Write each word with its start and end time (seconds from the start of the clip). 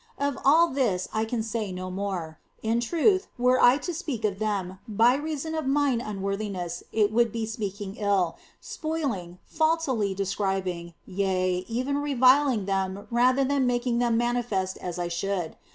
Of 0.17 0.35
all 0.43 0.69
this 0.69 1.07
I 1.13 1.25
can 1.25 1.43
say 1.43 1.71
no 1.71 1.91
more 1.91 2.39
in 2.63 2.79
truth, 2.79 3.27
were 3.37 3.61
I 3.61 3.77
to 3.77 3.93
speak 3.93 4.25
of 4.25 4.39
them, 4.39 4.79
by 4.87 5.13
reason 5.13 5.53
of 5.53 5.67
mine 5.67 6.01
un 6.01 6.23
worthiness 6.23 6.81
it 6.91 7.11
would 7.13 7.31
be 7.31 7.45
speaking 7.45 7.97
ill, 7.97 8.35
spoiling, 8.59 9.37
faultily 9.45 10.15
de 10.15 10.23
scribing, 10.25 10.95
yea, 11.05 11.65
even 11.67 11.99
reviling 11.99 12.65
them 12.65 13.05
rather 13.11 13.43
than 13.43 13.67
making 13.67 13.99
them 13.99 14.17
manifest 14.17 14.75
as 14.79 14.97
I 14.97 15.07
should. 15.07 15.55